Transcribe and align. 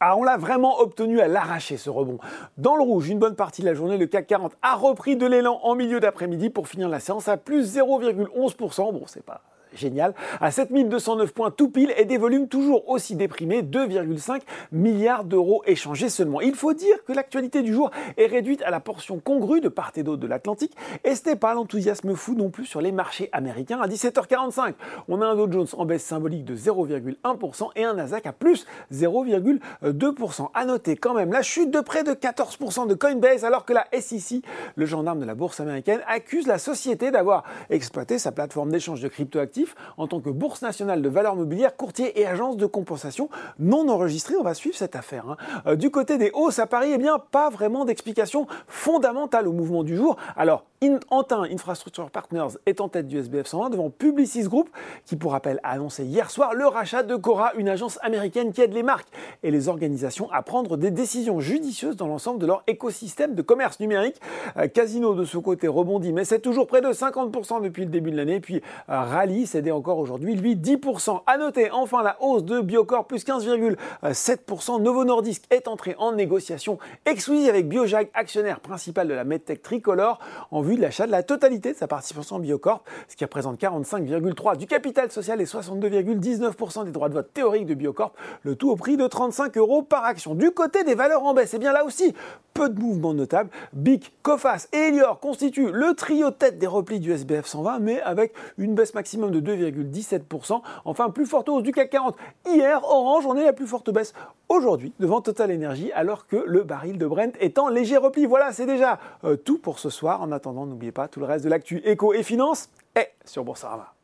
Ah, 0.00 0.16
on 0.16 0.24
l'a 0.24 0.36
vraiment 0.36 0.80
obtenu 0.80 1.20
à 1.20 1.28
l'arracher 1.28 1.76
ce 1.76 1.88
rebond. 1.88 2.18
Dans 2.58 2.76
le 2.76 2.82
rouge, 2.82 3.08
une 3.08 3.20
bonne 3.20 3.36
partie 3.36 3.62
de 3.62 3.66
la 3.66 3.74
journée, 3.74 3.96
le 3.96 4.06
CAC 4.06 4.26
40 4.26 4.52
a 4.60 4.74
repris 4.74 5.16
de 5.16 5.26
l'élan 5.26 5.60
en 5.62 5.76
milieu 5.76 6.00
d'après-midi 6.00 6.50
pour 6.50 6.66
finir 6.66 6.88
la 6.88 6.98
séance 6.98 7.28
à 7.28 7.36
plus 7.36 7.76
0,11%. 7.76 8.92
Bon, 8.92 9.04
c'est 9.06 9.24
pas 9.24 9.42
génial, 9.76 10.14
à 10.40 10.50
7209 10.50 11.32
points 11.32 11.50
tout 11.50 11.68
pile 11.68 11.92
et 11.96 12.04
des 12.04 12.18
volumes 12.18 12.48
toujours 12.48 12.88
aussi 12.88 13.16
déprimés, 13.16 13.62
2,5 13.62 14.40
milliards 14.72 15.24
d'euros 15.24 15.62
échangés 15.66 16.08
seulement. 16.08 16.40
Il 16.40 16.54
faut 16.54 16.72
dire 16.72 16.96
que 17.06 17.12
l'actualité 17.12 17.62
du 17.62 17.72
jour 17.72 17.90
est 18.16 18.26
réduite 18.26 18.62
à 18.62 18.70
la 18.70 18.80
portion 18.80 19.18
congrue 19.18 19.60
de 19.60 19.68
part 19.68 19.92
et 19.96 20.02
d'autre 20.02 20.22
de 20.22 20.26
l'Atlantique 20.26 20.76
et 21.04 21.14
ce 21.14 21.28
n'est 21.28 21.36
pas 21.36 21.54
l'enthousiasme 21.54 22.14
fou 22.14 22.34
non 22.34 22.50
plus 22.50 22.66
sur 22.66 22.80
les 22.80 22.92
marchés 22.92 23.28
américains. 23.32 23.80
À 23.80 23.88
17h45, 23.88 24.74
on 25.08 25.20
a 25.20 25.26
un 25.26 25.36
Dow 25.36 25.50
Jones 25.50 25.66
en 25.76 25.84
baisse 25.84 26.04
symbolique 26.04 26.44
de 26.44 26.56
0,1% 26.56 27.70
et 27.76 27.84
un 27.84 27.94
Nasdaq 27.94 28.26
à 28.26 28.32
plus 28.32 28.66
0,2%. 28.92 30.48
À 30.54 30.64
noter 30.64 30.96
quand 30.96 31.14
même 31.14 31.32
la 31.32 31.42
chute 31.42 31.70
de 31.70 31.80
près 31.80 32.04
de 32.04 32.12
14% 32.12 32.86
de 32.86 32.94
Coinbase 32.94 33.44
alors 33.44 33.64
que 33.64 33.72
la 33.72 33.86
SEC, 33.98 34.42
le 34.76 34.86
gendarme 34.86 35.20
de 35.20 35.24
la 35.24 35.34
bourse 35.34 35.60
américaine, 35.60 36.00
accuse 36.06 36.46
la 36.46 36.58
société 36.58 37.10
d'avoir 37.10 37.44
exploité 37.70 38.18
sa 38.18 38.32
plateforme 38.32 38.70
d'échange 38.70 39.00
de 39.00 39.08
cryptoactifs 39.08 39.63
en 39.96 40.06
tant 40.06 40.20
que 40.20 40.30
Bourse 40.30 40.62
nationale 40.62 41.02
de 41.02 41.08
valeurs 41.08 41.36
mobilières, 41.36 41.76
courtier 41.76 42.20
et 42.20 42.26
agence 42.26 42.56
de 42.56 42.66
compensation 42.66 43.28
non 43.58 43.88
enregistrée. 43.88 44.34
On 44.36 44.42
va 44.42 44.54
suivre 44.54 44.76
cette 44.76 44.96
affaire. 44.96 45.28
Hein. 45.28 45.36
Euh, 45.66 45.76
du 45.76 45.90
côté 45.90 46.18
des 46.18 46.30
hausses 46.34 46.58
à 46.58 46.66
Paris, 46.66 46.90
eh 46.94 46.98
bien, 46.98 47.18
pas 47.18 47.50
vraiment 47.50 47.84
d'explication 47.84 48.46
fondamentale 48.66 49.48
au 49.48 49.52
mouvement 49.52 49.84
du 49.84 49.96
jour. 49.96 50.16
Alors, 50.36 50.64
Antin 51.10 51.42
Infrastructure 51.44 52.10
Partners 52.10 52.58
est 52.66 52.80
en 52.80 52.88
tête 52.88 53.06
du 53.06 53.18
SBF 53.18 53.46
120 53.46 53.70
devant 53.70 53.90
Publicis 53.90 54.42
Group, 54.42 54.68
qui 55.06 55.16
pour 55.16 55.32
rappel 55.32 55.60
a 55.62 55.70
annoncé 55.70 56.04
hier 56.04 56.30
soir 56.30 56.54
le 56.54 56.66
rachat 56.66 57.02
de 57.02 57.16
Cora, 57.16 57.52
une 57.56 57.68
agence 57.68 57.98
américaine 58.02 58.52
qui 58.52 58.60
aide 58.60 58.74
les 58.74 58.82
marques 58.82 59.08
et 59.42 59.50
les 59.50 59.68
organisations 59.68 60.30
à 60.30 60.42
prendre 60.42 60.76
des 60.76 60.90
décisions 60.90 61.40
judicieuses 61.40 61.96
dans 61.96 62.06
l'ensemble 62.06 62.38
de 62.38 62.46
leur 62.46 62.62
écosystème 62.66 63.34
de 63.34 63.42
commerce 63.42 63.80
numérique. 63.80 64.20
Euh, 64.56 64.68
Casino 64.68 65.14
de 65.14 65.24
ce 65.24 65.38
côté 65.38 65.68
rebondit, 65.68 66.12
mais 66.12 66.24
c'est 66.24 66.40
toujours 66.40 66.66
près 66.66 66.80
de 66.80 66.88
50% 66.88 67.62
depuis 67.62 67.84
le 67.84 67.90
début 67.90 68.10
de 68.10 68.16
l'année. 68.16 68.40
Puis 68.40 68.56
euh, 68.56 68.60
Rally 68.88 69.46
cédait 69.46 69.70
encore 69.70 69.98
aujourd'hui, 69.98 70.34
lui 70.34 70.56
10%. 70.56 71.22
À 71.26 71.38
noter 71.38 71.70
enfin 71.70 72.02
la 72.02 72.16
hausse 72.20 72.44
de 72.44 72.60
Biocor 72.60 73.06
plus 73.06 73.24
15,7%. 73.24 74.82
Novo 74.82 75.04
Nordisk 75.04 75.44
est 75.50 75.68
entré 75.68 75.94
en 75.98 76.12
négociation 76.12 76.78
exclusive 77.06 77.48
avec 77.48 77.68
Biojag, 77.68 78.10
actionnaire 78.14 78.60
principal 78.60 79.08
de 79.08 79.14
la 79.14 79.24
MedTech 79.24 79.62
Tricolore, 79.62 80.18
en 80.50 80.60
vue 80.60 80.73
de 80.76 80.82
l'achat 80.82 81.06
de 81.06 81.12
la 81.12 81.22
totalité 81.22 81.72
de 81.72 81.76
sa 81.76 81.86
participation 81.86 82.36
en 82.36 82.38
Biocorp, 82.38 82.82
ce 83.08 83.16
qui 83.16 83.24
représente 83.24 83.60
45,3% 83.60 84.56
du 84.56 84.66
capital 84.66 85.10
social 85.10 85.40
et 85.40 85.44
62,19% 85.44 86.84
des 86.84 86.90
droits 86.90 87.08
de 87.08 87.14
vote 87.14 87.32
théoriques 87.32 87.66
de 87.66 87.74
Biocorp, 87.74 88.12
le 88.42 88.56
tout 88.56 88.70
au 88.70 88.76
prix 88.76 88.96
de 88.96 89.06
35 89.06 89.56
euros 89.56 89.82
par 89.82 90.04
action. 90.04 90.34
Du 90.34 90.50
côté 90.50 90.84
des 90.84 90.94
valeurs 90.94 91.22
en 91.24 91.34
baisse, 91.34 91.54
et 91.54 91.56
eh 91.56 91.60
bien 91.60 91.72
là 91.72 91.84
aussi, 91.84 92.14
peu 92.54 92.68
de 92.68 92.80
mouvements 92.80 93.12
notables. 93.12 93.50
BIC, 93.72 94.12
Cofas 94.22 94.68
et 94.72 94.88
Elior 94.88 95.18
constituent 95.18 95.72
le 95.72 95.94
trio 95.94 96.30
tête 96.30 96.58
des 96.58 96.66
replis 96.66 97.00
du 97.00 97.12
SBF 97.12 97.46
120, 97.46 97.80
mais 97.80 98.00
avec 98.02 98.32
une 98.56 98.74
baisse 98.74 98.94
maximum 98.94 99.32
de 99.32 99.40
2,17%. 99.40 100.62
Enfin, 100.84 101.10
plus 101.10 101.26
forte 101.26 101.48
hausse 101.48 101.64
du 101.64 101.72
CAC 101.72 101.90
40. 101.90 102.16
Hier, 102.46 102.82
Orange 102.84 103.26
en 103.26 103.36
est 103.36 103.44
la 103.44 103.52
plus 103.52 103.66
forte 103.66 103.90
baisse 103.90 104.14
aujourd'hui 104.48 104.92
devant 105.00 105.20
Total 105.20 105.52
Energy, 105.52 105.90
alors 105.92 106.26
que 106.26 106.36
le 106.46 106.62
baril 106.62 106.96
de 106.96 107.06
Brent 107.06 107.32
est 107.40 107.58
en 107.58 107.68
léger 107.68 107.96
repli. 107.96 108.24
Voilà, 108.24 108.52
c'est 108.52 108.66
déjà 108.66 109.00
euh, 109.24 109.36
tout 109.36 109.58
pour 109.58 109.78
ce 109.80 109.90
soir. 109.90 110.22
En 110.22 110.30
attendant, 110.32 110.64
n'oubliez 110.64 110.92
pas 110.92 111.08
tout 111.08 111.20
le 111.20 111.26
reste 111.26 111.44
de 111.44 111.50
l'actu 111.50 111.82
éco 111.84 112.14
et 112.14 112.22
finance 112.22 112.70
est 112.94 113.12
sur 113.24 113.44
Boursorama. 113.44 113.94